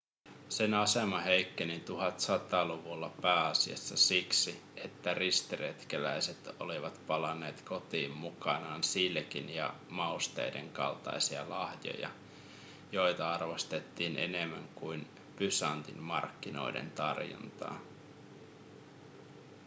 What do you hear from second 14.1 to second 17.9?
enemmän kuin bysantin markkinoiden tarjontaa